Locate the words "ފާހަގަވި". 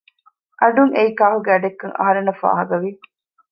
2.41-2.89